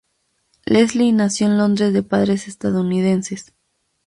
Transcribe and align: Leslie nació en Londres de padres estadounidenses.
Leslie 0.65 1.13
nació 1.13 1.45
en 1.45 1.59
Londres 1.59 1.93
de 1.93 2.01
padres 2.01 2.47
estadounidenses. 2.47 3.53